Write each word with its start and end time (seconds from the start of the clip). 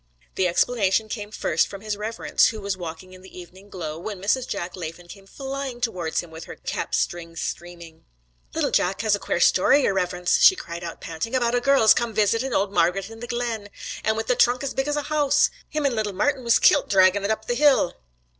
The 0.33 0.47
explanation 0.47 1.09
came 1.09 1.29
first 1.29 1.67
from 1.67 1.81
his 1.81 1.95
Reverence, 1.95 2.47
who 2.47 2.59
was 2.59 2.75
walking 2.75 3.13
in 3.13 3.21
the 3.21 3.39
evening 3.39 3.69
glow, 3.69 3.99
when 3.99 4.19
Mrs. 4.19 4.47
Jack 4.47 4.75
Laffan 4.75 5.07
came 5.07 5.27
flying 5.27 5.79
towards 5.79 6.21
him 6.21 6.31
with 6.31 6.45
her 6.45 6.55
cap 6.55 6.95
strings 6.95 7.39
streaming. 7.39 8.03
'Little 8.55 8.71
Jack 8.71 9.01
has 9.01 9.13
a 9.13 9.19
quare 9.19 9.39
story, 9.39 9.83
yer 9.83 9.93
Riverince,' 9.93 10.39
she 10.41 10.55
cried 10.55 10.83
out 10.83 11.01
panting, 11.01 11.35
'about 11.35 11.53
a 11.53 11.61
girl's 11.61 11.93
come 11.93 12.15
visitin' 12.15 12.51
ould 12.51 12.71
Margret 12.71 13.11
in 13.11 13.19
the 13.19 13.27
glen, 13.27 13.69
an' 14.03 14.15
wid 14.15 14.27
a 14.27 14.33
thrunk 14.35 14.63
as 14.63 14.73
big 14.73 14.87
as 14.87 14.95
a 14.97 15.03
house. 15.03 15.51
Him 15.69 15.85
an' 15.85 15.93
little 15.93 16.13
Martin 16.13 16.43
was 16.43 16.57
kilt 16.57 16.89
draggin' 16.89 17.23
it 17.23 17.29
up 17.29 17.45
the 17.45 17.53
hill.' 17.53 17.93